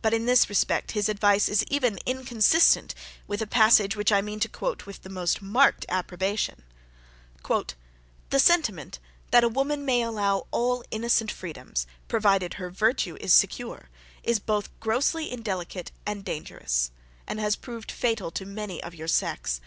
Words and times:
But 0.00 0.14
in 0.14 0.26
this 0.26 0.48
respect 0.48 0.92
his 0.92 1.08
advice 1.08 1.48
is 1.48 1.64
even 1.64 1.98
inconsistent 2.06 2.94
with 3.26 3.42
a 3.42 3.48
passage 3.48 3.96
which 3.96 4.12
I 4.12 4.20
mean 4.20 4.38
to 4.38 4.48
quote 4.48 4.86
with 4.86 5.02
the 5.02 5.08
most 5.08 5.42
marked 5.42 5.84
approbation. 5.88 6.62
"The 7.48 8.38
sentiment, 8.38 9.00
that 9.32 9.42
a 9.42 9.48
woman 9.48 9.84
may 9.84 10.02
allow 10.02 10.46
all 10.52 10.84
innocent 10.92 11.32
freedoms, 11.32 11.88
provided 12.06 12.54
her 12.62 12.70
virtue 12.70 13.16
is 13.20 13.32
secure, 13.32 13.88
is 14.22 14.38
both 14.38 14.70
grossly 14.78 15.32
indelicate 15.32 15.90
and 16.06 16.24
dangerous, 16.24 16.92
and 17.26 17.40
has 17.40 17.56
proved 17.56 17.90
fatal 17.90 18.30
to 18.30 18.46
many 18.46 18.80
of 18.80 18.94
your 18.94 19.08
sex." 19.08 19.60